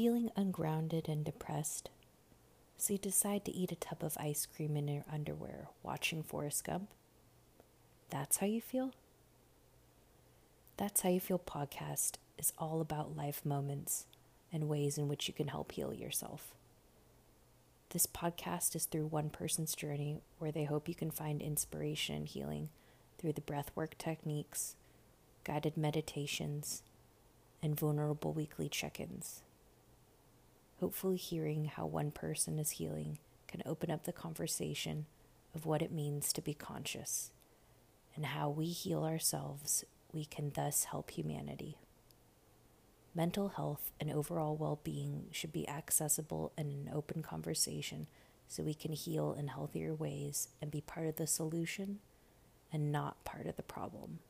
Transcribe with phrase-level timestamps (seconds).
[0.00, 1.90] Feeling ungrounded and depressed?
[2.78, 6.64] So you decide to eat a tub of ice cream in your underwear watching Forrest
[6.64, 6.88] Gump?
[8.08, 8.94] That's how you feel?
[10.78, 14.06] That's How You Feel podcast is all about life moments
[14.50, 16.54] and ways in which you can help heal yourself.
[17.90, 22.26] This podcast is through one person's journey where they hope you can find inspiration and
[22.26, 22.70] healing
[23.18, 24.76] through the breathwork techniques,
[25.44, 26.82] guided meditations,
[27.62, 29.42] and vulnerable weekly check ins.
[30.80, 35.04] Hopefully, hearing how one person is healing can open up the conversation
[35.54, 37.32] of what it means to be conscious
[38.16, 41.76] and how we heal ourselves, we can thus help humanity.
[43.14, 48.06] Mental health and overall well being should be accessible in an open conversation
[48.48, 51.98] so we can heal in healthier ways and be part of the solution
[52.72, 54.20] and not part of the problem.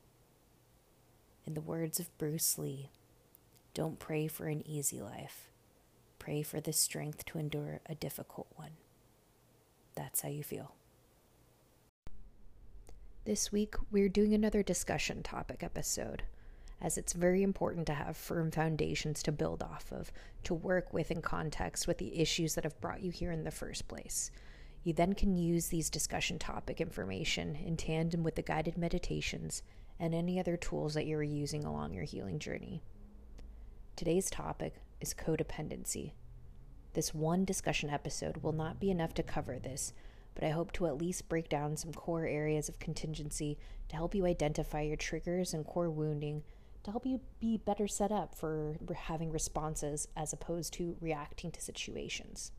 [1.45, 2.89] In the words of Bruce Lee,
[3.73, 5.50] don't pray for an easy life.
[6.21, 8.73] Pray for the strength to endure a difficult one.
[9.95, 10.75] That's how you feel.
[13.25, 16.21] This week, we're doing another discussion topic episode,
[16.79, 20.11] as it's very important to have firm foundations to build off of,
[20.43, 23.49] to work with in context with the issues that have brought you here in the
[23.49, 24.29] first place.
[24.83, 29.63] You then can use these discussion topic information in tandem with the guided meditations
[29.99, 32.83] and any other tools that you're using along your healing journey.
[33.95, 36.13] Today's topic is codependency.
[36.93, 39.93] This one discussion episode will not be enough to cover this,
[40.35, 43.57] but I hope to at least break down some core areas of contingency
[43.89, 46.43] to help you identify your triggers and core wounding
[46.83, 51.61] to help you be better set up for having responses as opposed to reacting to
[51.61, 52.51] situations.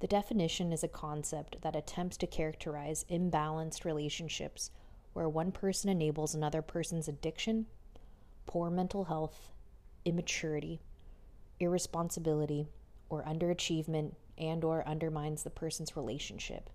[0.00, 4.70] The definition is a concept that attempts to characterize imbalanced relationships
[5.12, 7.66] where one person enables another person's addiction,
[8.46, 9.52] poor mental health,
[10.04, 10.80] immaturity,
[11.60, 12.66] irresponsibility,
[13.08, 16.70] or underachievement and or undermines the person's relationship.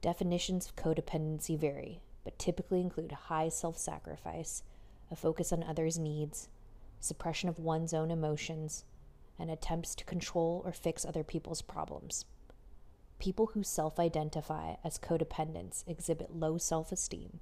[0.00, 4.62] Definitions of codependency vary, but typically include high self-sacrifice,
[5.10, 6.48] a focus on others' needs,
[7.00, 8.84] suppression of one's own emotions,
[9.38, 12.24] and attempts to control or fix other people's problems.
[13.18, 17.40] People who self identify as codependents exhibit low self esteem,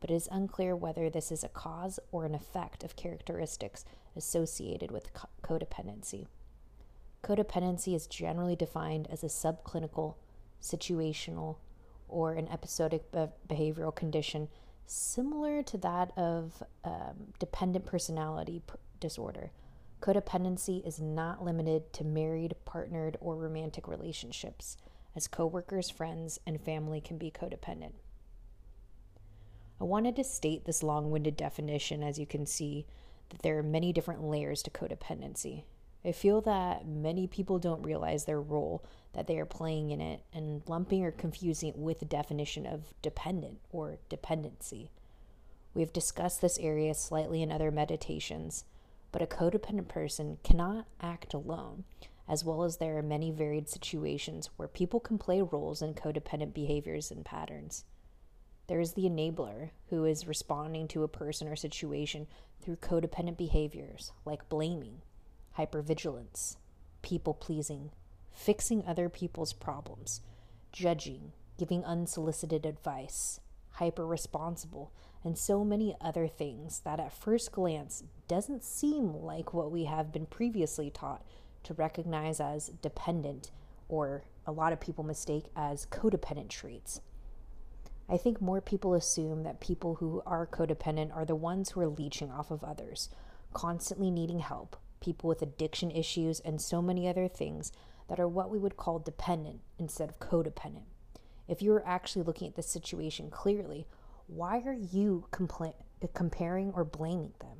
[0.00, 3.84] but it is unclear whether this is a cause or an effect of characteristics
[4.16, 6.26] associated with co- codependency.
[7.22, 10.14] Codependency is generally defined as a subclinical,
[10.62, 11.56] situational,
[12.08, 14.48] or an episodic be- behavioral condition
[14.86, 18.62] similar to that of um, dependent personality
[19.00, 19.50] disorder.
[20.00, 24.76] Codependency is not limited to married, partnered, or romantic relationships,
[25.14, 27.92] as coworkers, friends, and family can be codependent.
[29.80, 32.86] I wanted to state this long winded definition, as you can see,
[33.30, 35.64] that there are many different layers to codependency.
[36.04, 40.22] I feel that many people don't realize their role that they are playing in it
[40.32, 44.90] and lumping or confusing it with the definition of dependent or dependency.
[45.74, 48.64] We have discussed this area slightly in other meditations,
[49.12, 51.84] but a codependent person cannot act alone,
[52.28, 56.52] as well as there are many varied situations where people can play roles in codependent
[56.52, 57.84] behaviors and patterns.
[58.68, 62.26] There is the enabler, who is responding to a person or situation
[62.60, 65.00] through codependent behaviors like blaming,
[65.58, 66.56] hypervigilance,
[67.00, 67.90] people pleasing,
[68.30, 70.20] fixing other people's problems,
[70.70, 73.40] judging, giving unsolicited advice,
[73.72, 74.92] hyper responsible,
[75.24, 80.12] and so many other things that at first glance doesn't seem like what we have
[80.12, 81.24] been previously taught
[81.64, 83.50] to recognize as dependent
[83.88, 87.00] or a lot of people mistake as codependent traits.
[88.10, 91.88] I think more people assume that people who are codependent are the ones who are
[91.88, 93.10] leeching off of others,
[93.52, 97.70] constantly needing help, people with addiction issues, and so many other things
[98.08, 100.86] that are what we would call dependent instead of codependent.
[101.46, 103.86] If you're actually looking at the situation clearly,
[104.26, 107.58] why are you comparing or blaming them?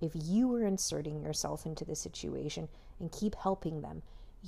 [0.00, 2.68] If you are inserting yourself into the situation
[3.00, 4.02] and keep helping them,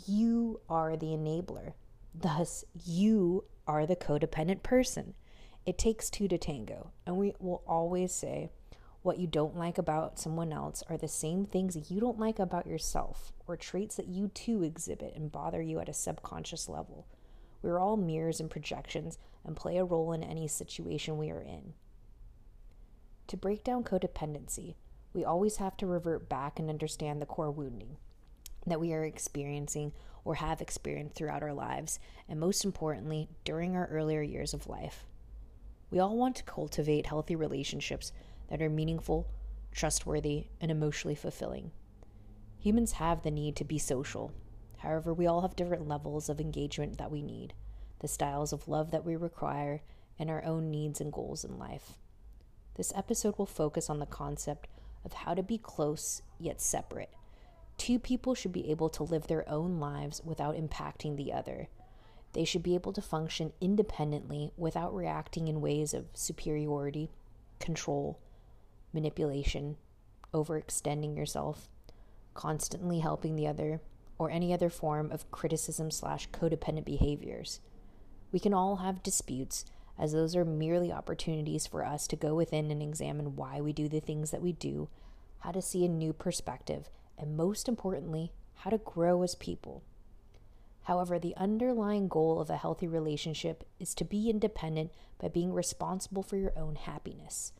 [0.06, 1.72] you are the enabler.
[2.14, 5.14] Thus, you are the codependent person.
[5.68, 8.48] It takes two to tango, and we will always say
[9.02, 12.66] what you don't like about someone else are the same things you don't like about
[12.66, 17.06] yourself, or traits that you too exhibit and bother you at a subconscious level.
[17.60, 21.74] We're all mirrors and projections and play a role in any situation we are in.
[23.26, 24.76] To break down codependency,
[25.12, 27.98] we always have to revert back and understand the core wounding
[28.66, 29.92] that we are experiencing
[30.24, 35.04] or have experienced throughout our lives, and most importantly, during our earlier years of life.
[35.90, 38.12] We all want to cultivate healthy relationships
[38.50, 39.26] that are meaningful,
[39.72, 41.70] trustworthy, and emotionally fulfilling.
[42.58, 44.32] Humans have the need to be social.
[44.78, 47.54] However, we all have different levels of engagement that we need,
[48.00, 49.80] the styles of love that we require,
[50.18, 51.98] and our own needs and goals in life.
[52.74, 54.68] This episode will focus on the concept
[55.04, 57.10] of how to be close yet separate.
[57.76, 61.68] Two people should be able to live their own lives without impacting the other.
[62.38, 67.10] They should be able to function independently without reacting in ways of superiority,
[67.58, 68.20] control,
[68.92, 69.76] manipulation,
[70.32, 71.68] overextending yourself,
[72.34, 73.80] constantly helping the other,
[74.18, 77.58] or any other form of criticism slash codependent behaviors.
[78.30, 79.64] We can all have disputes,
[79.98, 83.88] as those are merely opportunities for us to go within and examine why we do
[83.88, 84.88] the things that we do,
[85.40, 86.88] how to see a new perspective,
[87.18, 89.82] and most importantly, how to grow as people.
[90.88, 96.22] However, the underlying goal of a healthy relationship is to be independent by being responsible
[96.22, 97.52] for your own happiness.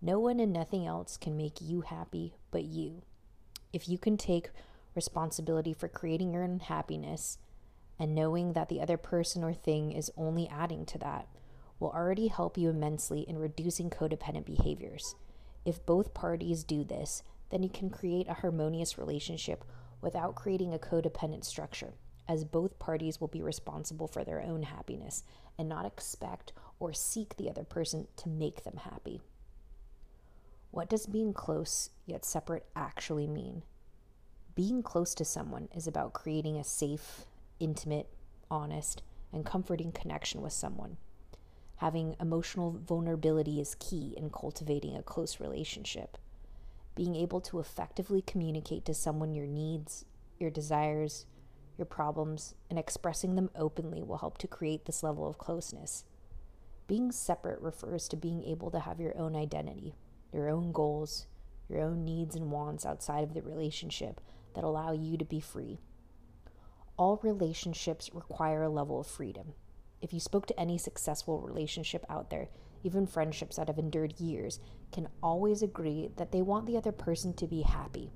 [0.00, 3.02] No one and nothing else can make you happy but you.
[3.72, 4.50] If you can take
[4.94, 7.38] responsibility for creating your own happiness
[7.98, 11.26] and knowing that the other person or thing is only adding to that,
[11.80, 15.16] will already help you immensely in reducing codependent behaviors.
[15.64, 19.64] If both parties do this, then you can create a harmonious relationship
[20.00, 21.94] without creating a codependent structure
[22.28, 25.22] as both parties will be responsible for their own happiness
[25.58, 29.20] and not expect or seek the other person to make them happy.
[30.70, 33.62] What does being close yet separate actually mean?
[34.54, 37.24] Being close to someone is about creating a safe,
[37.60, 38.08] intimate,
[38.50, 39.02] honest,
[39.32, 40.96] and comforting connection with someone.
[41.76, 46.16] Having emotional vulnerability is key in cultivating a close relationship.
[46.94, 50.06] Being able to effectively communicate to someone your needs,
[50.38, 51.26] your desires,
[51.76, 56.04] your problems, and expressing them openly will help to create this level of closeness.
[56.86, 59.94] Being separate refers to being able to have your own identity,
[60.32, 61.26] your own goals,
[61.68, 64.20] your own needs and wants outside of the relationship
[64.54, 65.80] that allow you to be free.
[66.96, 69.54] All relationships require a level of freedom.
[70.00, 72.48] If you spoke to any successful relationship out there,
[72.82, 74.60] even friendships that have endured years,
[74.92, 78.12] can always agree that they want the other person to be happy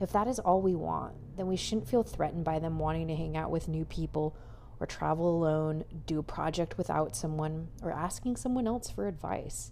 [0.00, 3.16] if that is all we want, then we shouldn't feel threatened by them wanting to
[3.16, 4.36] hang out with new people
[4.80, 9.70] or travel alone, do a project without someone, or asking someone else for advice.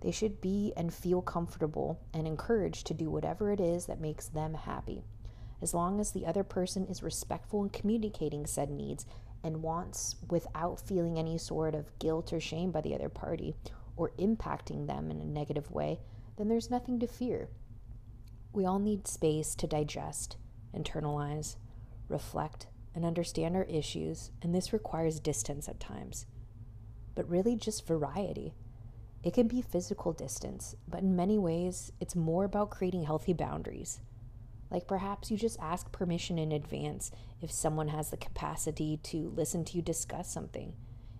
[0.00, 4.26] They should be and feel comfortable and encouraged to do whatever it is that makes
[4.26, 5.04] them happy,
[5.62, 9.06] as long as the other person is respectful in communicating said needs
[9.42, 13.54] and wants without feeling any sort of guilt or shame by the other party
[13.96, 16.00] or impacting them in a negative way,
[16.36, 17.48] then there's nothing to fear.
[18.54, 20.36] We all need space to digest,
[20.72, 21.56] internalize,
[22.08, 26.26] reflect, and understand our issues, and this requires distance at times.
[27.16, 28.54] But really, just variety.
[29.24, 34.00] It can be physical distance, but in many ways, it's more about creating healthy boundaries.
[34.70, 37.10] Like perhaps you just ask permission in advance
[37.42, 40.74] if someone has the capacity to listen to you discuss something.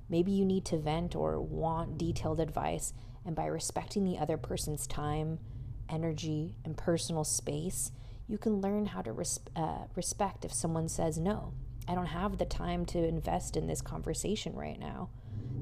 [0.09, 2.93] Maybe you need to vent or want detailed advice,
[3.27, 5.41] and by respecting the other person's time,
[5.89, 7.93] energy, and personal space,
[8.27, 11.53] you can learn how to res- uh, respect if someone says, No,
[11.87, 15.11] I don't have the time to invest in this conversation right now.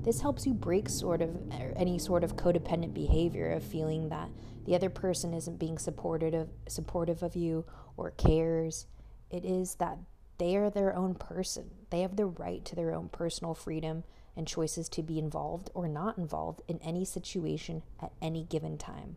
[0.03, 4.29] This helps you break sort of er, any sort of codependent behavior of feeling that
[4.65, 7.65] the other person isn't being supportive of, supportive of you
[7.97, 8.87] or cares.
[9.31, 9.99] It is that
[10.38, 11.71] they are their own person.
[11.91, 14.05] They have the right to their own personal freedom
[14.37, 19.17] and choices to be involved or not involved in any situation at any given time.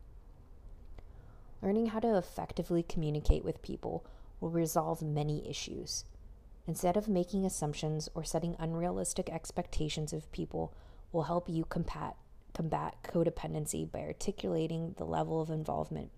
[1.66, 4.06] Learning how to effectively communicate with people
[4.40, 6.06] will resolve many issues.
[6.68, 10.76] Instead of making assumptions or setting unrealistic expectations of people,
[11.12, 12.18] will help you combat,
[12.54, 16.12] combat codependency by articulating the level of involvement,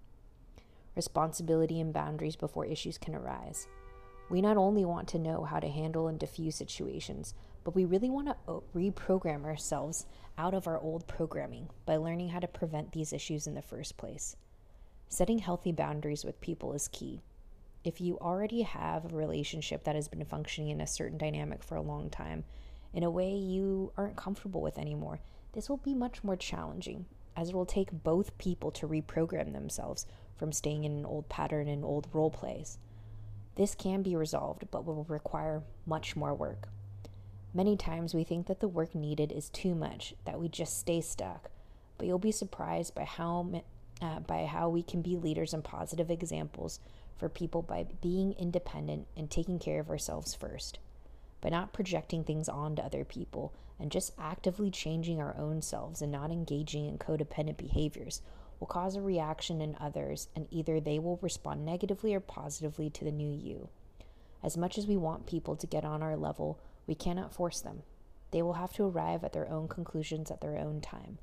[0.98, 3.70] responsibility, and boundaries before issues can arise.
[4.30, 8.10] We not only want to know how to handle and diffuse situations, but we really
[8.10, 12.92] want to uh, reprogram ourselves out of our old programming by learning how to prevent
[12.92, 14.36] these issues in the first place.
[15.10, 17.22] Setting healthy boundaries with people is key.
[17.84, 21.76] If you already have a relationship that has been functioning in a certain dynamic for
[21.76, 22.44] a long time,
[22.94, 25.22] in a way you aren't comfortable with anymore,
[25.54, 27.06] this will be much more challenging,
[27.38, 31.70] as it will take both people to reprogram themselves from staying in an old pattern
[31.70, 32.78] and old role plays.
[33.56, 36.68] This can be resolved, but will require much more work.
[37.54, 41.00] Many times we think that the work needed is too much, that we just stay
[41.00, 41.50] stuck,
[41.98, 43.64] but you'll be surprised by how
[44.02, 46.80] uh, by how we can be leaders and positive examples
[47.18, 50.80] for people by being independent and taking care of ourselves first,
[51.42, 56.12] by not projecting things onto other people and just actively changing our own selves and
[56.12, 58.22] not engaging in codependent behaviors
[58.60, 63.04] will cause a reaction in others, and either they will respond negatively or positively to
[63.04, 63.70] the new you.
[64.44, 67.84] As much as we want people to get on our level, we cannot force them.
[68.32, 71.20] They will have to arrive at their own conclusions at their own time.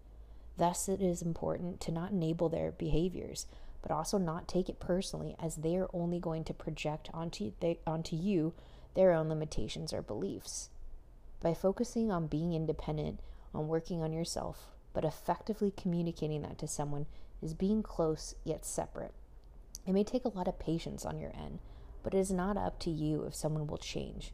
[0.57, 3.47] Thus, it is important to not enable their behaviors,
[3.83, 7.79] but also not take it personally, as they are only going to project onto, they,
[7.87, 8.55] onto you
[8.95, 10.71] their own limitations or beliefs.
[11.43, 13.21] By focusing on being independent,
[13.53, 17.07] on working on yourself, but effectively communicating that to someone
[17.43, 19.13] is being close yet separate.
[19.87, 21.59] It may take a lot of patience on your end,
[22.03, 24.33] but it is not up to you if someone will change.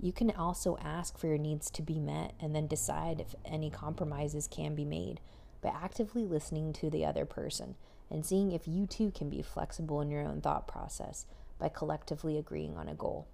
[0.00, 3.70] You can also ask for your needs to be met and then decide if any
[3.70, 5.20] compromises can be made
[5.60, 7.74] by actively listening to the other person
[8.10, 11.26] and seeing if you too can be flexible in your own thought process
[11.58, 13.26] by collectively agreeing on a goal.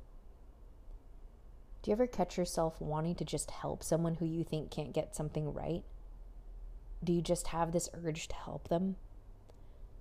[1.82, 5.14] Do you ever catch yourself wanting to just help someone who you think can't get
[5.14, 5.82] something right?
[7.02, 8.96] Do you just have this urge to help them?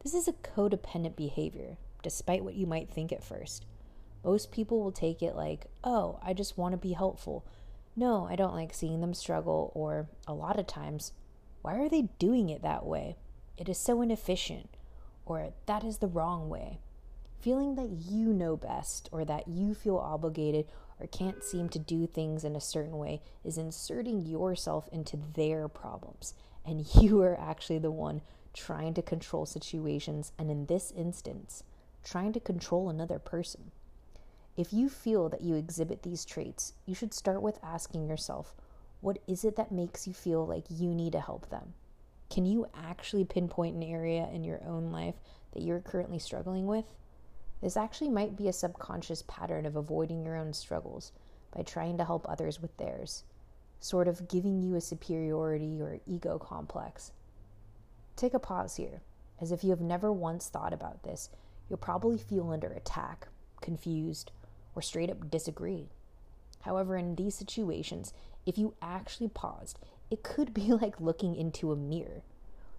[0.02, 3.66] This is a codependent behavior, despite what you might think at first.
[4.24, 7.46] Most people will take it like, oh, I just want to be helpful.
[7.96, 11.12] No, I don't like seeing them struggle, or a lot of times,
[11.64, 13.16] why are they doing it that way?
[13.58, 14.70] It is so inefficient,
[15.26, 16.80] or that is the wrong way.
[17.40, 20.68] Feeling that you know best, or that you feel obligated,
[21.00, 25.70] or can't seem to do things in a certain way is inserting yourself into their
[25.70, 26.34] problems.
[26.66, 28.22] And you are actually the one
[28.54, 31.64] trying to control situations, and in this instance,
[32.04, 33.72] trying to control another person.
[34.58, 38.54] If you feel that you exhibit these traits, you should start with asking yourself,
[39.04, 41.74] what is it that makes you feel like you need to help them?
[42.30, 45.16] Can you actually pinpoint an area in your own life
[45.52, 46.86] that you're currently struggling with?
[47.62, 51.12] This actually might be a subconscious pattern of avoiding your own struggles
[51.54, 53.26] by trying to help others with theirs,
[53.82, 57.12] sort of giving you a superiority or ego complex.
[58.16, 59.02] Take a pause here,
[59.42, 61.30] as if you have never once thought about this,
[61.68, 63.28] you'll probably feel under attack,
[63.60, 64.32] confused,
[64.76, 65.90] or straight up disagree.
[66.62, 68.14] However, in these situations,
[68.46, 72.24] if you actually paused, it could be like looking into a mirror.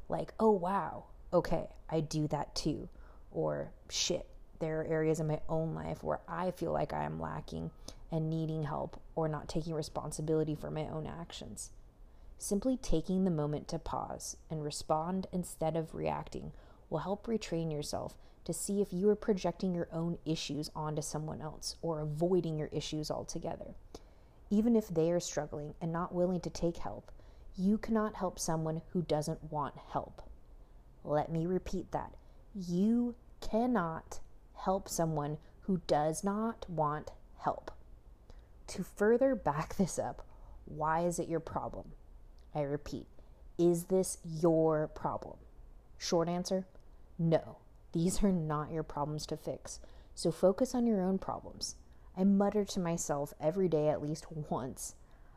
[0.09, 2.89] Like, oh wow, okay, I do that too.
[3.31, 4.27] Or shit,
[4.61, 7.71] there are areas in my own life where I feel like I am lacking
[8.11, 11.71] and needing help or not taking responsibility for my own actions.
[12.39, 16.53] Simply taking the moment to pause and respond instead of reacting
[16.91, 21.41] will help retrain yourself to see if you are projecting your own issues onto someone
[21.41, 23.75] else or avoiding your issues altogether.
[24.55, 27.11] Even if they are struggling and not willing to take help,
[27.57, 30.23] you cannot help someone who doesn't want help.
[31.03, 32.15] Let me repeat that.
[32.55, 34.21] You cannot
[34.55, 37.73] help someone who does not want help.
[38.69, 40.25] To further back this up,
[40.67, 41.87] why is it your problem?
[42.55, 43.09] I repeat,
[43.59, 45.39] is this your problem?
[45.99, 46.65] Short answer
[47.19, 47.57] no.
[47.91, 49.81] These are not your problems to fix,
[50.15, 51.75] so focus on your own problems.
[52.17, 54.95] I mutter to myself every day at least once.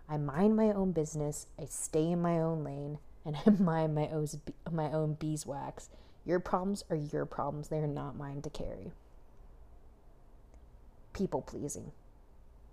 [0.07, 4.07] I mind my own business, I stay in my own lane, and I mind my
[4.09, 4.27] own,
[4.71, 5.89] my own beeswax.
[6.25, 8.91] Your problems are your problems, they are not mine to carry.
[11.13, 11.91] People pleasing.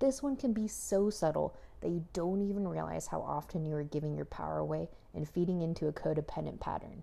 [0.01, 3.85] This one can be so subtle that you don't even realize how often you are
[3.85, 7.03] giving your power away and feeding into a codependent pattern.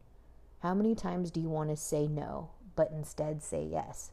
[0.59, 4.11] How many times do you want to say no but instead say yes.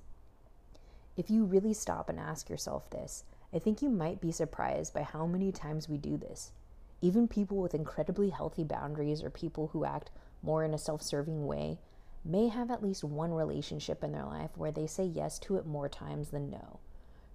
[1.18, 5.02] If you really stop and ask yourself this, I think you might be surprised by
[5.02, 6.52] how many times we do this.
[7.00, 10.12] Even people with incredibly healthy boundaries or people who act
[10.44, 11.80] more in a self serving way
[12.24, 15.66] may have at least one relationship in their life where they say yes to it
[15.66, 16.78] more times than no.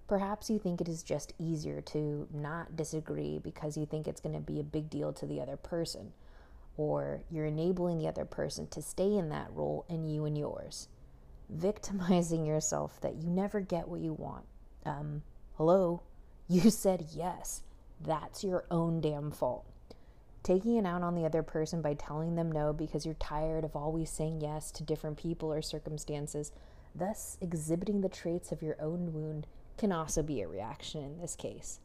[0.08, 4.34] Perhaps you think it is just easier to not disagree because you think it's going
[4.34, 6.14] to be a big deal to the other person,
[6.78, 10.88] or you're enabling the other person to stay in that role and you in yours
[11.48, 14.44] victimizing yourself that you never get what you want.
[14.84, 15.22] Um,
[15.56, 16.02] hello?
[16.48, 17.62] You said yes.
[18.00, 19.66] That's your own damn fault.
[20.42, 23.74] Taking it out on the other person by telling them no because you're tired of
[23.74, 26.52] always saying yes to different people or circumstances,
[26.94, 29.46] thus exhibiting the traits of your own wound,
[29.78, 31.80] can also be a reaction in this case.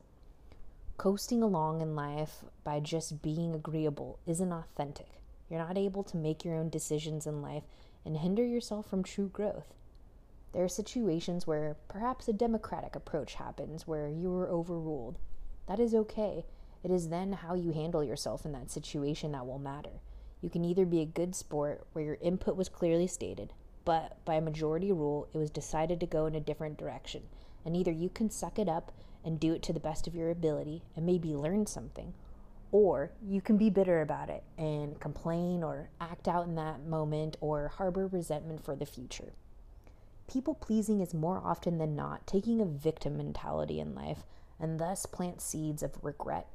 [0.97, 5.07] Coasting along in life by just being agreeable isn't authentic.
[5.49, 7.63] You're not able to make your own decisions in life
[8.09, 9.75] and hinder yourself from true growth.
[10.51, 15.19] There are situations where perhaps a democratic approach happens where you are overruled.
[15.67, 16.43] That is okay.
[16.83, 20.01] It is then how you handle yourself in that situation that will matter.
[20.41, 23.53] You can either be a good sport where your input was clearly stated,
[23.85, 27.21] but by a majority rule, it was decided to go in a different direction,
[27.63, 28.91] and either you can suck it up
[29.23, 32.15] and do it to the best of your ability and maybe learn something,
[32.71, 37.37] Or you can be bitter about it and complain or act out in that moment
[37.41, 39.33] or harbor resentment for the future.
[40.27, 44.23] People pleasing is more often than not taking a victim mentality in life
[44.59, 46.47] and thus plant seeds of regret,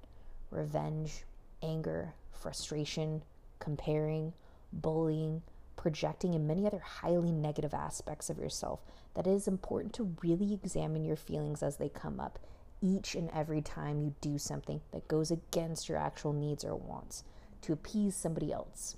[0.51, 1.25] revenge,
[1.63, 3.23] anger, frustration,
[3.59, 4.33] comparing,
[4.73, 5.43] bullying,
[5.77, 8.81] projecting, and many other highly negative aspects of yourself
[9.15, 12.39] that it is important to really examine your feelings as they come up
[12.83, 17.25] each and every time you do something that goes against your actual needs or wants
[17.63, 18.97] to appease somebody else.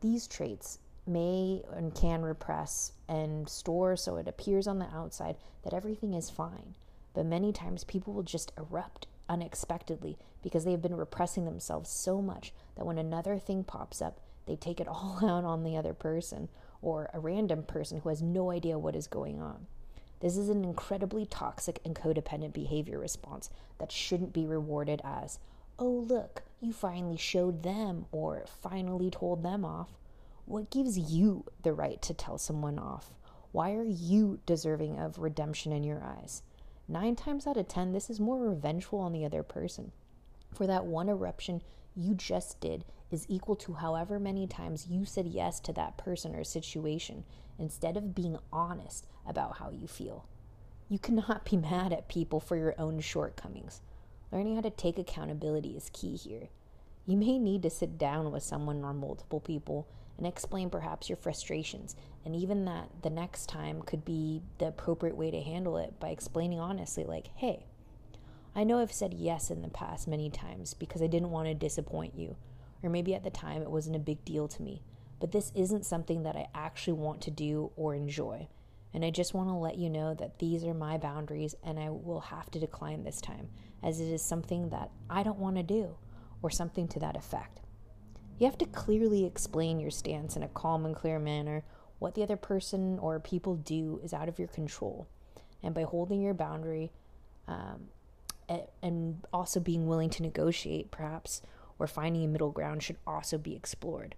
[0.00, 5.74] These traits may and can repress and store so it appears on the outside that
[5.74, 6.74] everything is fine.
[7.14, 12.20] But many times people will just erupt unexpectedly because they have been repressing themselves so
[12.20, 15.94] much that when another thing pops up, they take it all out on the other
[15.94, 16.48] person
[16.82, 19.66] or a random person who has no idea what is going on.
[20.20, 25.38] This is an incredibly toxic and codependent behavior response that shouldn't be rewarded as,
[25.78, 29.90] oh, look, you finally showed them or finally told them off.
[30.46, 33.12] What gives you the right to tell someone off?
[33.52, 36.42] Why are you deserving of redemption in your eyes?
[36.88, 39.92] Nine times out of ten, this is more revengeful on the other person.
[40.54, 41.62] For that one eruption
[41.94, 46.34] you just did is equal to however many times you said yes to that person
[46.34, 47.24] or situation
[47.58, 50.26] instead of being honest about how you feel.
[50.88, 53.80] You cannot be mad at people for your own shortcomings.
[54.32, 56.48] Learning how to take accountability is key here.
[57.06, 59.86] You may need to sit down with someone or multiple people
[60.18, 61.94] and explain perhaps your frustrations,
[62.24, 66.08] and even that the next time could be the appropriate way to handle it by
[66.08, 67.66] explaining honestly, like, hey,
[68.54, 71.54] I know I've said yes in the past many times because I didn't want to
[71.54, 72.36] disappoint you,
[72.82, 74.82] or maybe at the time it wasn't a big deal to me,
[75.20, 78.48] but this isn't something that I actually want to do or enjoy.
[78.94, 81.90] And I just want to let you know that these are my boundaries and I
[81.90, 83.48] will have to decline this time,
[83.82, 85.96] as it is something that I don't want to do,
[86.42, 87.60] or something to that effect.
[88.38, 91.64] You have to clearly explain your stance in a calm and clear manner.
[91.98, 95.08] What the other person or people do is out of your control.
[95.62, 96.92] And by holding your boundary,
[97.48, 97.88] um,
[98.82, 101.42] and also being willing to negotiate, perhaps,
[101.78, 104.14] or finding a middle ground should also be explored.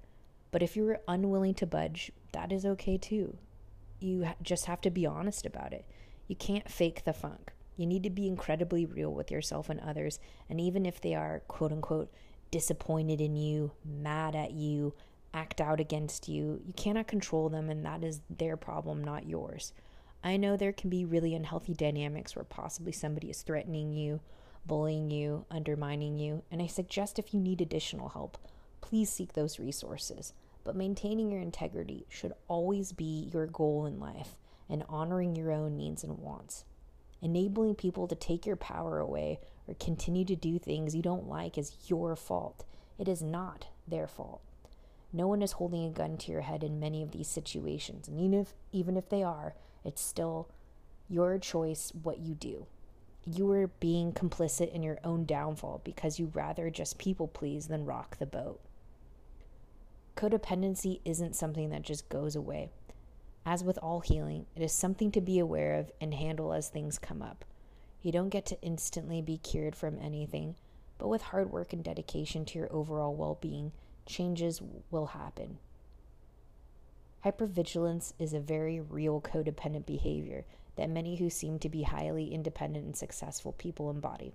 [0.50, 3.36] But if you're unwilling to budge, that is okay too.
[4.00, 5.84] You just have to be honest about it.
[6.26, 7.52] You can't fake the funk.
[7.76, 10.18] You need to be incredibly real with yourself and others.
[10.48, 12.12] And even if they are, quote unquote,
[12.50, 14.94] disappointed in you, mad at you,
[15.34, 19.72] act out against you, you cannot control them, and that is their problem, not yours.
[20.24, 24.20] I know there can be really unhealthy dynamics where possibly somebody is threatening you,
[24.66, 28.38] bullying you, undermining you, and I suggest if you need additional help,
[28.80, 30.32] please seek those resources.
[30.64, 34.36] But maintaining your integrity should always be your goal in life
[34.68, 36.64] and honoring your own needs and wants.
[37.22, 41.56] Enabling people to take your power away or continue to do things you don't like
[41.56, 42.64] is your fault.
[42.98, 44.42] It is not their fault.
[45.12, 48.20] No one is holding a gun to your head in many of these situations, and
[48.20, 50.50] even if, even if they are, it's still
[51.08, 52.66] your choice what you do.
[53.26, 57.84] You are being complicit in your own downfall because you rather just people please than
[57.84, 58.60] rock the boat.
[60.16, 62.70] Codependency isn't something that just goes away.
[63.44, 66.98] As with all healing, it is something to be aware of and handle as things
[66.98, 67.44] come up.
[68.02, 70.56] You don't get to instantly be cured from anything,
[70.98, 73.72] but with hard work and dedication to your overall well being,
[74.06, 75.58] changes will happen.
[77.24, 80.44] Hypervigilance is a very real codependent behavior
[80.78, 84.32] that many who seem to be highly independent and successful people embody.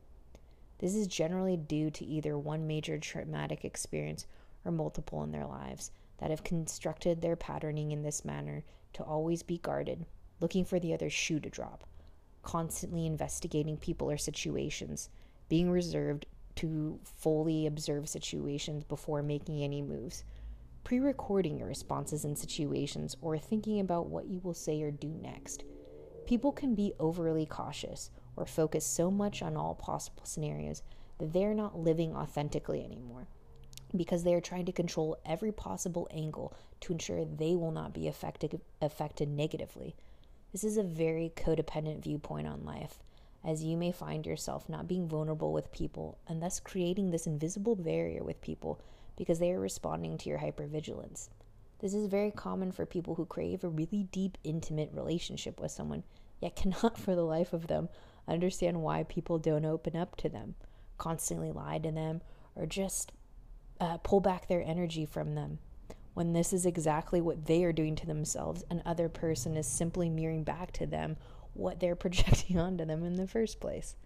[0.80, 4.28] This is generally due to either one major traumatic experience
[4.66, 9.42] or multiple in their lives that have constructed their patterning in this manner to always
[9.42, 10.06] be guarded,
[10.42, 11.86] looking for the other shoe to drop,
[12.42, 15.10] constantly investigating people or situations,
[15.48, 16.26] being reserved
[16.56, 20.26] to fully observe situations before making any moves
[20.84, 25.08] pre recording your responses in situations, or thinking about what you will say or do
[25.08, 25.64] next.
[26.26, 30.82] People can be overly cautious or focus so much on all possible scenarios
[31.18, 33.28] that they're not living authentically anymore
[33.96, 38.08] because they are trying to control every possible angle to ensure they will not be
[38.08, 39.96] affected, affected negatively.
[40.52, 43.04] This is a very codependent viewpoint on life,
[43.44, 47.76] as you may find yourself not being vulnerable with people and thus creating this invisible
[47.76, 48.80] barrier with people
[49.16, 51.30] because they are responding to your hypervigilance.
[51.84, 56.04] This is very common for people who crave a really deep, intimate relationship with someone,
[56.40, 57.90] yet cannot for the life of them
[58.26, 60.56] understand why people don't open up to them,
[60.98, 62.22] constantly lie to them,
[62.56, 63.12] or just
[63.82, 65.60] uh, pull back their energy from them.
[66.14, 70.46] When this is exactly what they are doing to themselves, another person is simply mirroring
[70.46, 71.18] back to them
[71.54, 73.98] what they're projecting onto them in the first place.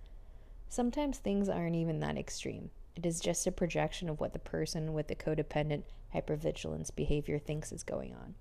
[0.67, 4.93] Sometimes things aren't even that extreme It is just a projection of what the person
[4.93, 5.83] with the codependent
[6.13, 8.35] hypervigilance behavior thinks is going on.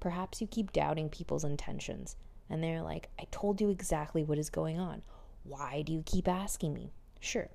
[0.00, 2.16] Perhaps you keep doubting people's intentions,
[2.48, 5.02] and they're like, I told you exactly what is going on.
[5.44, 6.92] Why do you keep asking me?
[7.20, 7.48] Sure,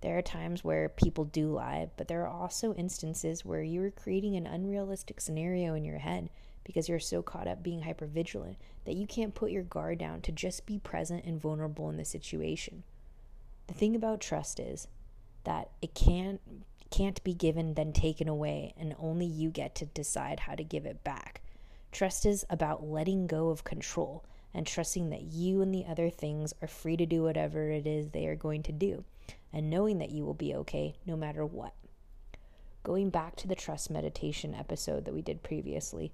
[0.00, 3.90] there are times where people do lie, but there are also instances where you are
[3.90, 6.28] creating an unrealistic scenario in your head
[6.64, 10.32] because you're so caught up being hypervigilant that you can't put your guard down to
[10.32, 12.82] just be present and vulnerable in the situation.
[13.68, 14.88] The thing about trust is
[15.44, 16.40] that it can't
[16.90, 20.86] can't be given then taken away and only you get to decide how to give
[20.86, 21.42] it back.
[21.92, 26.54] Trust is about letting go of control and trusting that you and the other things
[26.62, 29.04] are free to do whatever it is they are going to do
[29.52, 31.74] and knowing that you will be okay no matter what.
[32.82, 36.12] Going back to the trust meditation episode that we did previously,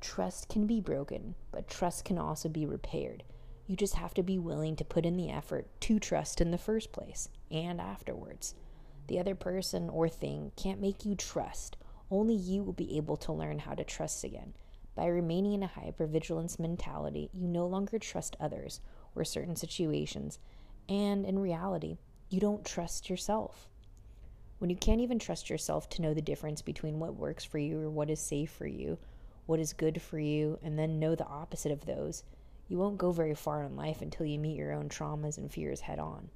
[0.00, 3.22] trust can be broken, but trust can also be repaired.
[3.66, 6.58] You just have to be willing to put in the effort to trust in the
[6.58, 8.54] first place and afterwards.
[9.08, 11.76] The other person or thing can't make you trust.
[12.10, 14.54] Only you will be able to learn how to trust again.
[14.94, 18.80] By remaining in a hypervigilance mentality, you no longer trust others
[19.14, 20.38] or certain situations,
[20.88, 21.98] and in reality,
[22.30, 23.68] you don't trust yourself.
[24.58, 27.78] When you can't even trust yourself to know the difference between what works for you
[27.80, 28.98] or what is safe for you,
[29.44, 32.24] what is good for you, and then know the opposite of those,
[32.66, 35.82] you won't go very far in life until you meet your own traumas and fears
[35.82, 36.30] head on.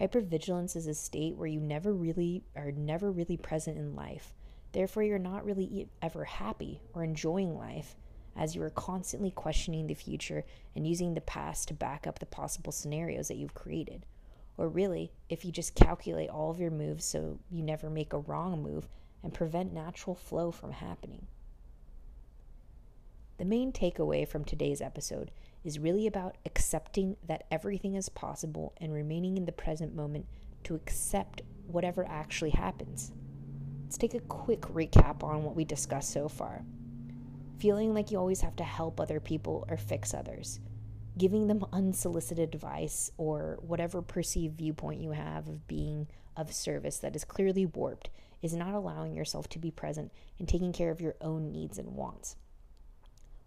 [0.00, 4.34] Hypervigilance is a state where you never really are never really present in life.
[4.72, 7.94] Therefore, you're not really ever happy or enjoying life
[8.36, 12.26] as you are constantly questioning the future and using the past to back up the
[12.26, 14.04] possible scenarios that you've created.
[14.58, 18.18] Or really, if you just calculate all of your moves so you never make a
[18.18, 18.88] wrong move
[19.22, 21.26] and prevent natural flow from happening.
[23.38, 25.30] The main takeaway from today's episode
[25.64, 30.26] is really about accepting that everything is possible and remaining in the present moment
[30.62, 33.12] to accept whatever actually happens.
[33.84, 36.62] Let's take a quick recap on what we discussed so far.
[37.58, 40.60] Feeling like you always have to help other people or fix others,
[41.16, 47.16] giving them unsolicited advice or whatever perceived viewpoint you have of being of service that
[47.16, 48.10] is clearly warped
[48.42, 51.94] is not allowing yourself to be present and taking care of your own needs and
[51.94, 52.36] wants.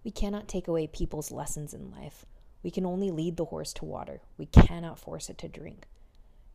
[0.07, 2.25] We cannot take away people's lessons in life.
[2.63, 4.21] We can only lead the horse to water.
[4.37, 5.85] We cannot force it to drink.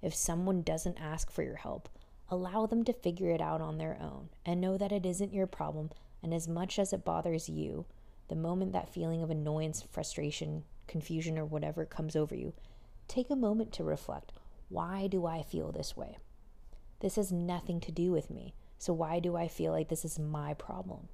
[0.01, 1.91] If someone doesn't ask for your help,
[2.31, 5.47] allow them to figure it out on their own and know that it isn't your
[5.47, 5.91] problem.
[6.23, 7.85] And as much as it bothers you,
[8.29, 12.55] the moment that feeling of annoyance, frustration, confusion, or whatever comes over you,
[13.07, 14.33] take a moment to reflect
[14.71, 16.17] why do I feel this way?
[17.01, 18.55] This has nothing to do with me.
[18.79, 21.09] So why do I feel like this is my problem?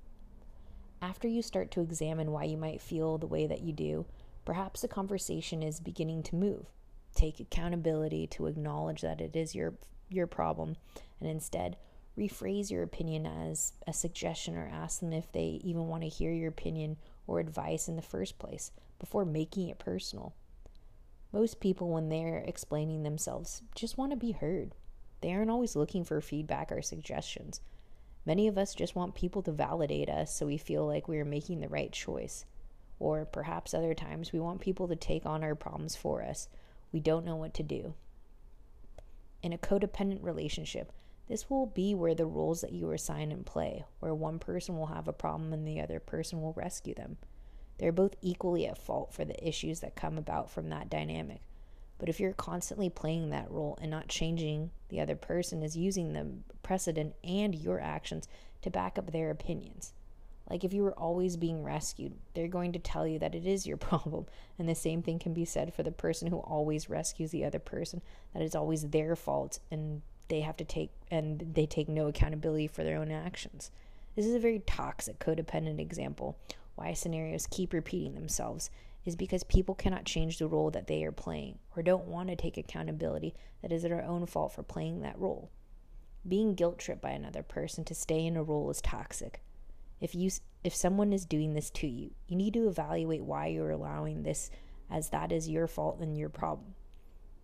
[1.01, 4.07] After you start to examine why you might feel the way that you do,
[4.45, 6.67] perhaps the conversation is beginning to move.
[7.15, 9.75] Take accountability to acknowledge that it is your
[10.11, 10.77] your problem
[11.21, 11.77] and instead
[12.17, 16.33] rephrase your opinion as a suggestion or ask them if they even want to hear
[16.33, 20.35] your opinion or advice in the first place before making it personal.
[21.33, 24.75] Most people, when they're explaining themselves, just want to be heard.
[25.21, 27.61] They aren't always looking for feedback or suggestions.
[28.29, 31.25] Many of us just want people to validate us so we feel like we are
[31.25, 32.45] making the right choice.
[32.99, 36.47] Or perhaps other times we want people to take on our problems for us.
[36.93, 37.95] We don't know what to do.
[39.43, 40.93] In a codependent relationship,
[41.27, 44.89] this will be where the roles that you assign in play, where one person will
[44.89, 47.17] have a problem and the other person will rescue them.
[47.79, 51.41] They're both equally at fault for the issues that come about from that dynamic.
[51.99, 56.13] But if you're constantly playing that role and not changing, the other person is using
[56.13, 56.27] the
[56.63, 58.29] precedent and your actions
[58.63, 59.93] to back up their opinions.
[60.49, 63.67] Like if you were always being rescued, they're going to tell you that it is
[63.67, 64.27] your problem.
[64.59, 67.59] And the same thing can be said for the person who always rescues the other
[67.59, 68.01] person,
[68.33, 72.67] that it's always their fault and they have to take and they take no accountability
[72.67, 73.71] for their own actions.
[74.15, 76.37] This is a very toxic codependent example
[76.75, 78.71] why scenarios keep repeating themselves
[79.09, 82.37] is because people cannot change the role that they are playing or don't want to
[82.37, 85.51] take accountability that is their own fault for playing that role.
[86.29, 89.41] Being guilt tripped by another person to stay in a role is toxic.
[89.99, 90.31] If you
[90.63, 94.51] if someone is doing this to you, you need to evaluate why you're allowing this
[94.91, 96.75] as that is your fault and your problem.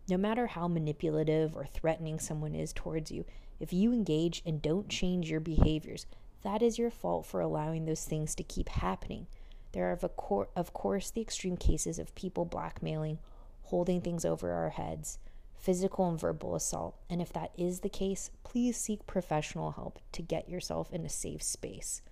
[0.07, 3.24] No matter how manipulative or threatening someone is towards you,
[3.59, 6.05] if you engage and don't change your behaviors,
[6.42, 9.29] that is your fault for allowing those things to keep happening
[9.75, 13.19] there are, of, cor- of course, the extreme cases of people blackmailing,
[13.65, 15.19] holding things over our heads,
[15.59, 16.97] physical and verbal assault.
[17.11, 21.09] And if that is the case, please seek professional help to get yourself in a
[21.09, 22.03] safe space.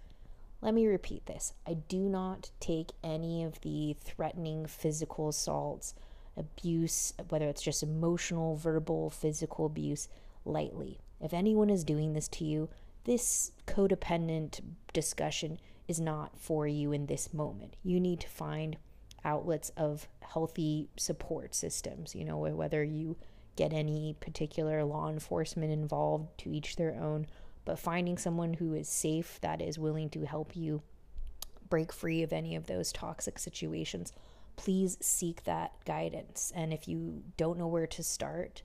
[0.60, 5.94] Let me repeat this I do not take any of the threatening physical assaults,
[6.36, 10.08] abuse, whether it's just emotional, verbal, physical abuse,
[10.44, 10.98] lightly.
[11.20, 12.68] If anyone is doing this to you,
[13.04, 14.60] this codependent
[14.92, 17.76] discussion is not for you in this moment.
[17.82, 18.76] You need to find
[19.24, 23.16] outlets of healthy support systems, you know, whether you
[23.56, 27.26] get any particular law enforcement involved to each their own,
[27.64, 30.82] but finding someone who is safe that is willing to help you
[31.68, 34.12] break free of any of those toxic situations,
[34.56, 36.52] please seek that guidance.
[36.54, 38.62] And if you don't know where to start,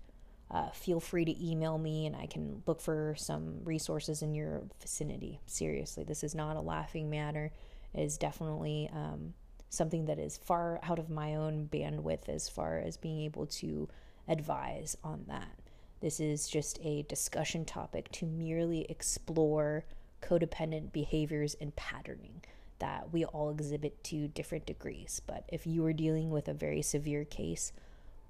[0.50, 4.64] uh, feel free to email me and I can look for some resources in your
[4.82, 5.40] vicinity.
[5.46, 7.52] Seriously, this is not a laughing matter.
[7.94, 9.34] It is definitely um,
[9.70, 13.90] something that is far out of my own bandwidth as far as being able to
[14.28, 15.60] advise on that.
[16.00, 19.86] This is just a discussion topic to merely explore
[20.22, 22.44] codependent behaviors and patterning
[22.80, 25.22] that we all exhibit to different degrees.
[25.26, 27.74] But if you are dealing with a very severe case,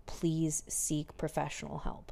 [0.08, 2.12] please seek professional help.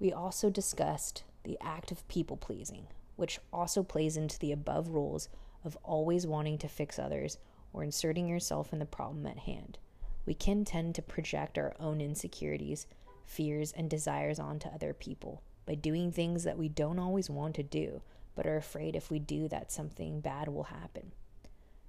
[0.00, 5.28] We also discussed the act of people pleasing, which also plays into the above rules
[5.64, 7.38] of always wanting to fix others
[7.72, 9.78] or inserting yourself in the problem at hand.
[10.26, 12.86] We can tend to project our own insecurities
[13.28, 17.62] fears, and desires onto other people by doing things that we don't always want to
[17.62, 18.00] do,
[18.34, 21.12] but are afraid if we do that something bad will happen.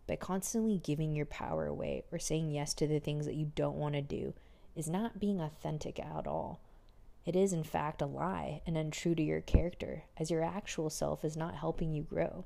[0.10, 3.78] By constantly giving your power away or saying yes to the things that you don't
[3.78, 4.34] want to do
[4.76, 6.62] is not being authentic at all.
[7.28, 11.24] It is, in fact, a lie and untrue to your character, as your actual self
[11.24, 12.45] is not helping you grow.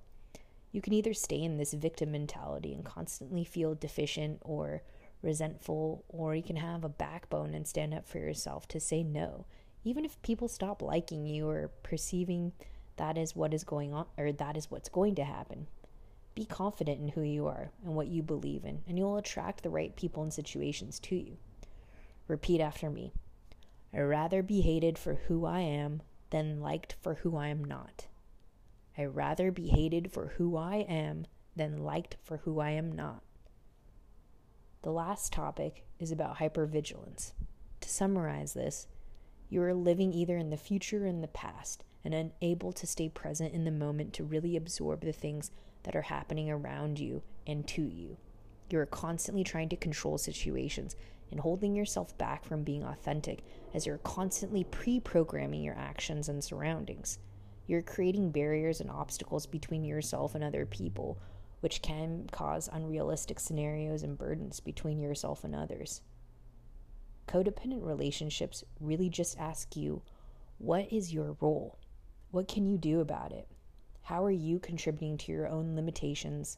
[0.73, 4.84] You can either stay in this victim mentality and constantly feel deficient or
[5.21, 9.45] resentful, or you can have a backbone and stand up for yourself to say no,
[9.86, 12.52] even if people stop liking you or perceiving
[12.97, 15.67] that is what is going on or that is what's going to happen.
[16.36, 19.69] Be confident in who you are and what you believe in, and you'll attract the
[19.69, 21.38] right people and situations to you.
[22.28, 23.13] Repeat after me
[23.93, 28.08] I rather be hated for who I am than liked for who I am not.
[28.98, 33.22] I rather be hated for who I am than liked for who I am not.
[34.82, 37.34] The last topic is about hypervigilance.
[37.82, 38.88] To summarize this,
[39.50, 43.09] you are living either in the future or in the past and unable to stay
[43.09, 45.51] present in the moment to really absorb the things
[45.83, 48.17] that are happening around you and to you.
[48.69, 50.95] You are constantly trying to control situations
[51.31, 56.43] and holding yourself back from being authentic as you're constantly pre programming your actions and
[56.43, 57.19] surroundings.
[57.67, 61.17] You're creating barriers and obstacles between yourself and other people
[61.63, 66.01] which can cause unrealistic scenarios and burdens between yourself and others.
[67.25, 70.01] Codependent relationships really just ask you
[70.57, 71.77] what is your role?
[72.34, 73.48] What can you do about it?
[74.02, 76.58] How are you contributing to your own limitations,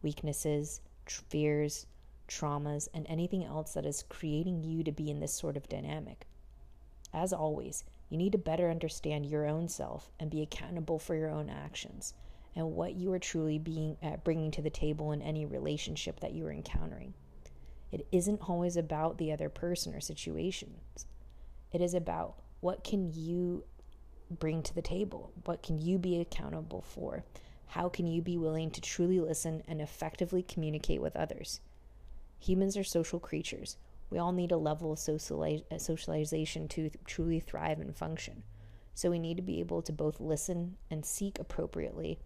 [0.00, 1.84] weaknesses, fears,
[2.26, 6.26] traumas, and anything else that is creating you to be in this sort of dynamic?
[7.12, 11.28] As always, you need to better understand your own self and be accountable for your
[11.28, 12.14] own actions
[12.56, 16.32] and what you are truly being uh, bringing to the table in any relationship that
[16.32, 17.12] you are encountering.
[17.92, 21.04] It isn't always about the other person or situations.
[21.72, 23.64] It is about what can you
[24.30, 25.32] bring to the table?
[25.44, 27.24] What can you be accountable for?
[27.68, 31.60] How can you be willing to truly listen and effectively communicate with others?
[32.40, 33.76] Humans are social creatures.
[34.08, 38.42] We all need a level of uh, socialization to truly thrive and function.
[38.94, 42.18] So we need to be able to both listen and seek appropriately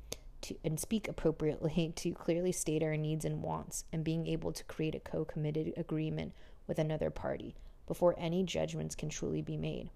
[0.43, 4.65] to and speak appropriately to clearly state our needs and wants and being able to
[4.65, 6.33] create a co-committed agreement
[6.67, 7.55] with another party
[7.87, 9.91] before any judgments can truly be made.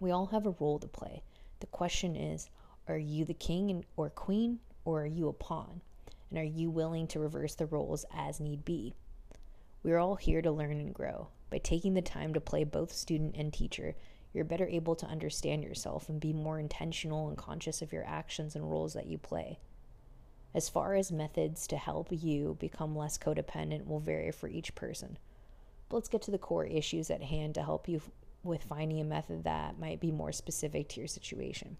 [0.00, 1.22] We all have a role to play.
[1.60, 2.48] The question is,
[2.88, 5.82] are you the king or queen or are you a pawn?
[6.30, 8.94] And are you willing to reverse the roles as need be?
[9.82, 11.28] We are all here to learn and grow.
[11.50, 13.94] By taking the time to play both student and teacher,
[14.32, 18.56] you're better able to understand yourself and be more intentional and conscious of your actions
[18.56, 19.58] and roles that you play.
[20.54, 25.18] As far as methods to help you become less codependent will vary for each person.
[25.88, 28.00] But let's get to the core issues at hand to help you
[28.42, 31.76] with finding a method that might be more specific to your situation.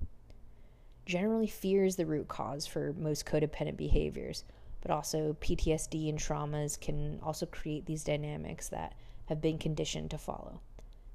[1.07, 4.45] Generally, fear is the root cause for most codependent behaviors,
[4.81, 8.95] but also PTSD and traumas can also create these dynamics that
[9.27, 10.61] have been conditioned to follow.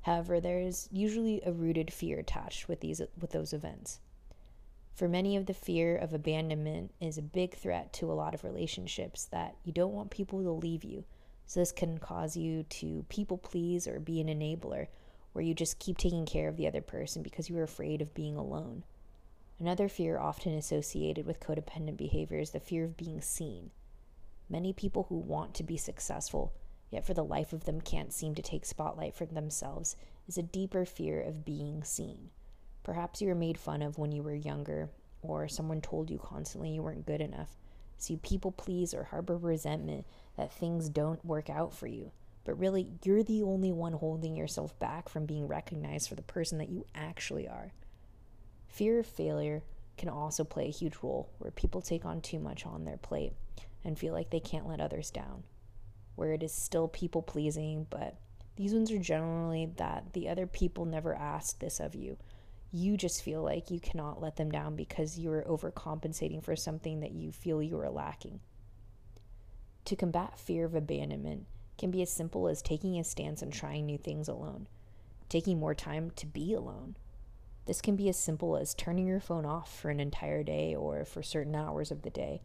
[0.01, 3.99] However, there is usually a rooted fear attached with these with those events.
[4.93, 8.43] For many of the fear of abandonment is a big threat to a lot of
[8.43, 11.03] relationships that you don't want people to leave you.
[11.47, 14.87] So this can cause you to people please or be an enabler
[15.35, 18.13] where you just keep taking care of the other person because you are afraid of
[18.13, 18.85] being alone.
[19.59, 23.71] Another fear often associated with codependent behavior is the fear of being seen.
[24.49, 26.53] Many people who want to be successful
[26.95, 29.97] yet for the life of them can't seem to take spotlight for themselves,
[30.29, 32.29] is a deeper fear of being seen.
[32.83, 34.89] Perhaps you were made fun of when you were younger,
[35.21, 37.57] or someone told you constantly you weren't good enough.
[37.97, 40.05] So you people please or harbor resentment
[40.37, 42.11] that things don't work out for you.
[42.45, 46.59] But really, you're the only one holding yourself back from being recognized for the person
[46.59, 47.73] that you actually are.
[48.67, 49.63] Fear of failure
[49.97, 53.33] can also play a huge role where people take on too much on their plate
[53.83, 55.43] and feel like they can't let others down.
[56.15, 58.15] Where it is still people pleasing, but
[58.55, 62.17] these ones are generally that the other people never asked this of you.
[62.71, 66.99] You just feel like you cannot let them down because you are overcompensating for something
[66.99, 68.39] that you feel you are lacking.
[69.85, 71.45] To combat fear of abandonment
[71.77, 74.67] can be as simple as taking a stance and trying new things alone,
[75.29, 76.95] taking more time to be alone.
[77.65, 81.03] This can be as simple as turning your phone off for an entire day or
[81.03, 82.41] for certain hours of the day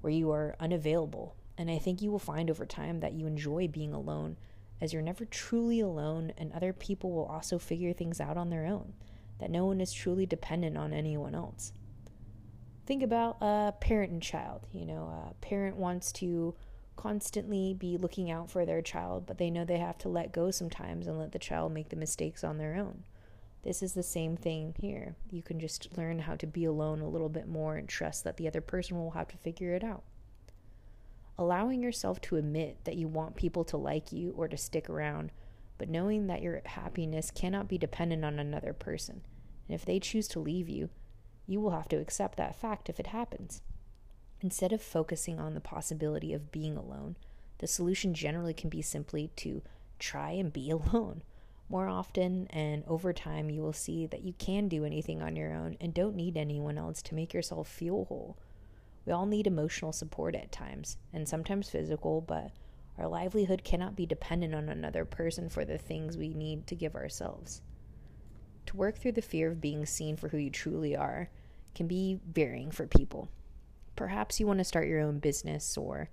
[0.00, 1.36] where you are unavailable.
[1.58, 4.36] And I think you will find over time that you enjoy being alone
[4.80, 8.66] as you're never truly alone, and other people will also figure things out on their
[8.66, 8.94] own,
[9.38, 11.72] that no one is truly dependent on anyone else.
[12.84, 14.66] Think about a parent and child.
[14.72, 16.56] You know, a parent wants to
[16.96, 20.50] constantly be looking out for their child, but they know they have to let go
[20.50, 23.04] sometimes and let the child make the mistakes on their own.
[23.62, 25.14] This is the same thing here.
[25.30, 28.36] You can just learn how to be alone a little bit more and trust that
[28.36, 30.02] the other person will have to figure it out.
[31.38, 35.30] Allowing yourself to admit that you want people to like you or to stick around,
[35.78, 39.22] but knowing that your happiness cannot be dependent on another person.
[39.68, 40.90] And if they choose to leave you,
[41.46, 43.62] you will have to accept that fact if it happens.
[44.42, 47.16] Instead of focusing on the possibility of being alone,
[47.58, 49.62] the solution generally can be simply to
[49.98, 51.22] try and be alone
[51.72, 55.54] more often, and over time, you will see that you can do anything on your
[55.54, 58.36] own and don't need anyone else to make yourself feel whole.
[59.06, 62.50] We all need emotional support at times, and sometimes physical, but
[62.98, 66.94] our livelihood cannot be dependent on another person for the things we need to give
[66.94, 67.62] ourselves.
[68.66, 71.30] To work through the fear of being seen for who you truly are
[71.74, 73.30] can be varying for people.
[73.96, 76.08] Perhaps you want to start your own business or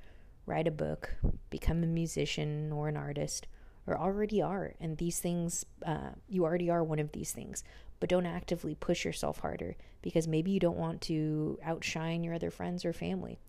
[0.45, 1.15] write a book,
[1.49, 3.47] become a musician or an artist
[3.87, 4.73] or already are.
[4.79, 7.63] And these things, uh, you already are one of these things.
[7.99, 12.51] But don't actively push yourself harder because maybe you don't want to outshine your other
[12.51, 13.39] friends or family.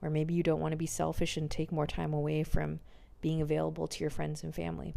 [0.00, 2.80] Or maybe you don't want to be selfish and take more time away from
[3.20, 4.94] being available to your friends and family.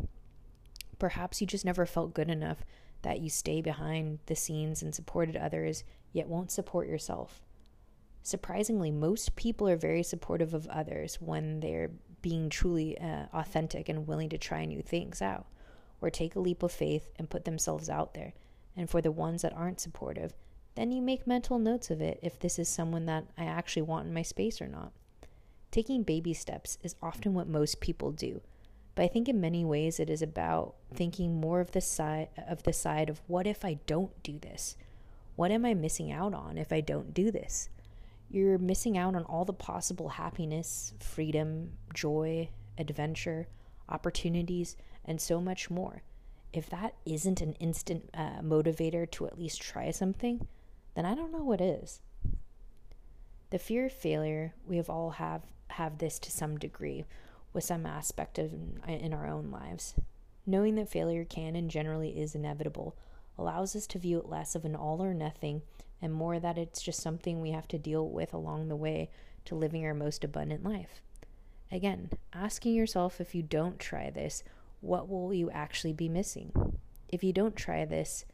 [0.97, 2.65] Perhaps you just never felt good enough
[3.03, 7.44] that you stay behind the scenes and supported others, yet won't support yourself.
[8.25, 11.91] Surprisingly, most people are very supportive of others when they're
[12.23, 15.45] being truly uh, authentic and willing to try new things out
[16.01, 18.33] or take a leap of faith and put themselves out there.
[18.75, 20.33] And for the ones that aren't supportive,
[20.73, 24.07] then you make mental notes of it if this is someone that I actually want
[24.07, 24.91] in my space or not.
[25.69, 28.41] Taking baby steps is often what most people do,
[28.95, 32.63] but I think in many ways it is about thinking more of the side of
[32.63, 34.77] the side of what if I don't do this?
[35.35, 37.69] What am I missing out on if I don't do this?
[38.29, 43.47] You're missing out on all the possible happiness, freedom, joy, adventure,
[43.87, 46.01] opportunities, and so much more.
[46.51, 50.47] If that isn't an instant uh, motivator to at least try something,
[50.95, 52.01] then I don't know what is.
[53.49, 57.05] The fear of failure, we have all have have this to some degree
[57.51, 58.53] with some aspect of
[58.87, 59.95] in our own lives.
[60.45, 62.95] Knowing that failure can and generally is inevitable
[63.37, 65.61] allows us to view it less of an all or nothing
[66.05, 69.09] and more that it's just something we have to deal with along the way
[69.43, 71.01] to living our most abundant life.
[71.71, 74.43] Again, asking yourself if you don't try this,
[74.81, 76.77] what will you actually be missing?
[77.09, 78.25] If you don't try this,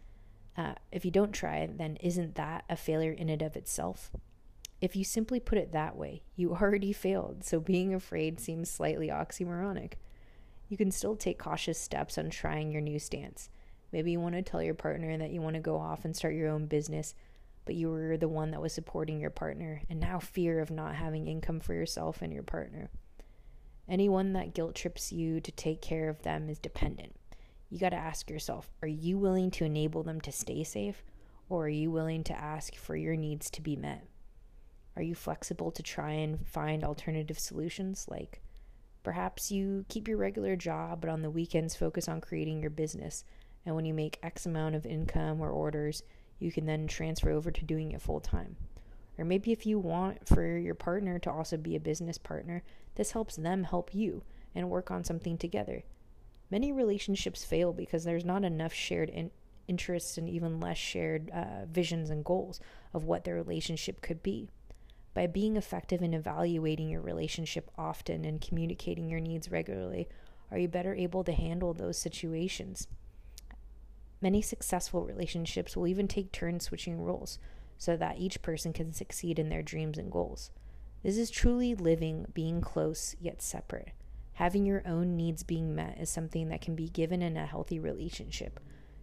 [0.58, 4.12] uh, if you don't try, then isn't that a failure in and of itself?
[4.82, 9.08] If you simply put it that way, you already failed, so being afraid seems slightly
[9.08, 9.94] oxymoronic.
[10.68, 13.50] You can still take cautious steps on trying your new stance.
[13.92, 16.34] Maybe you want to tell your partner that you want to go off and start
[16.34, 17.14] your own business,
[17.66, 20.96] but you were the one that was supporting your partner, and now fear of not
[20.96, 22.90] having income for yourself and your partner.
[23.88, 27.16] Anyone that guilt trips you to take care of them is dependent.
[27.70, 31.04] You got to ask yourself are you willing to enable them to stay safe,
[31.50, 34.08] or are you willing to ask for your needs to be met?
[34.96, 38.06] Are you flexible to try and find alternative solutions?
[38.10, 38.42] Like
[39.04, 43.24] perhaps you keep your regular job, but on the weekends focus on creating your business.
[43.66, 46.04] And when you make X amount of income or orders,
[46.42, 48.56] you can then transfer over to doing it full time.
[49.18, 52.64] Or maybe if you want for your partner to also be a business partner,
[52.96, 54.24] this helps them help you
[54.56, 55.84] and work on something together.
[56.50, 59.32] Many relationships fail because there's not enough shared in-
[59.68, 62.60] interests and even less shared uh, visions and goals
[62.94, 64.50] of what their relationship could be.
[65.14, 70.08] By being effective in evaluating your relationship often and communicating your needs regularly,
[70.52, 72.88] Are you better able to handle those situations?
[74.22, 77.40] Many successful relationships will even take turns switching roles
[77.78, 80.52] so that each person can succeed in their dreams and goals.
[81.02, 83.90] This is truly living, being close yet separate.
[84.34, 87.80] Having your own needs being met is something that can be given in a healthy
[87.80, 88.60] relationship.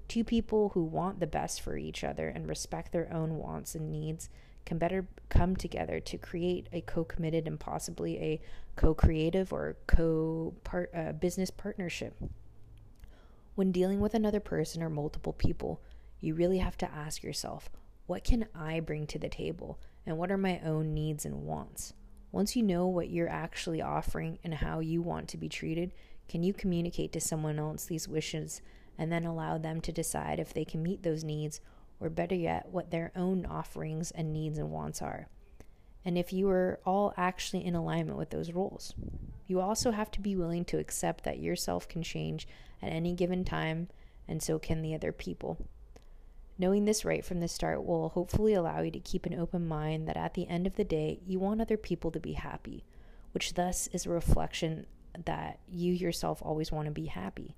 [0.06, 3.90] Two people who want the best for each other and respect their own wants and
[3.90, 4.30] needs
[4.64, 8.40] can better come together to create a co-committed and possibly a
[8.76, 10.54] co-creative or co
[10.94, 12.14] uh, business partnership.
[13.58, 15.82] When dealing with another person or multiple people,
[16.20, 17.68] you really have to ask yourself,
[18.06, 21.92] what can I bring to the table and what are my own needs and wants?
[22.30, 25.92] Once you know what you're actually offering and how you want to be treated,
[26.28, 28.62] can you communicate to someone else these wishes
[28.96, 31.60] and then allow them to decide if they can meet those needs,
[31.98, 35.26] or better yet, what their own offerings and needs and wants are.
[36.04, 38.94] And if you are all actually in alignment with those roles,
[39.48, 42.46] you also have to be willing to accept that yourself can change
[42.82, 43.88] at any given time,
[44.26, 45.58] and so can the other people.
[46.58, 50.08] Knowing this right from the start will hopefully allow you to keep an open mind
[50.08, 52.84] that at the end of the day, you want other people to be happy,
[53.32, 54.86] which thus is a reflection
[55.24, 57.54] that you yourself always want to be happy.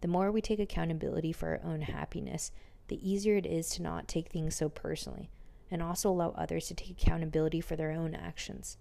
[0.00, 2.50] The more we take accountability for our own happiness,
[2.88, 5.30] the easier it is to not take things so personally
[5.70, 8.76] and also allow others to take accountability for their own actions.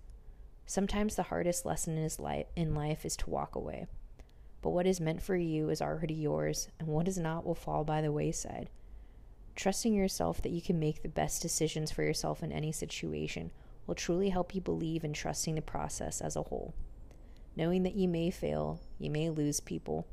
[0.66, 1.98] Sometimes the hardest lesson
[2.56, 3.86] in life is to walk away.
[4.62, 7.84] But what is meant for you is already yours, and what is not will fall
[7.84, 8.70] by the wayside.
[9.56, 13.52] Trusting yourself that you can make the best decisions for yourself in any situation
[13.88, 16.74] will truly help you believe in trusting the process as a whole.
[17.56, 20.06] Knowing that you may fail, you may lose people,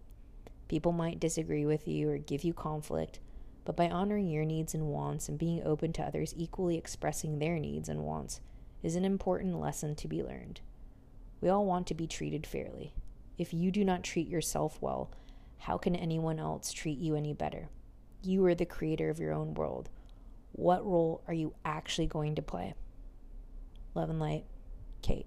[0.68, 3.20] People might disagree with you or give you conflict,
[3.64, 7.58] but by honoring your needs and wants and being open to others equally expressing their
[7.58, 8.40] needs and wants
[8.82, 10.60] is an important lesson to be learned.
[11.40, 12.92] We all want to be treated fairly.
[13.38, 15.10] If you do not treat yourself well,
[15.58, 17.68] how can anyone else treat you any better?
[18.22, 19.88] You are the creator of your own world.
[20.52, 22.74] What role are you actually going to play?
[23.94, 24.44] Love and light,
[25.02, 25.26] Kate.